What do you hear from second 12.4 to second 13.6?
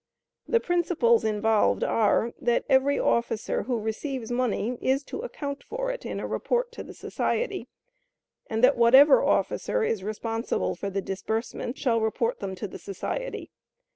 to the society.